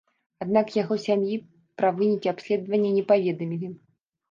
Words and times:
Аднак 0.45 0.71
яго 0.77 0.97
сям'і 1.03 1.35
пра 1.83 1.93
вынікі 2.01 2.33
абследавання 2.33 2.91
не 2.99 3.07
паведамілі. 3.15 3.73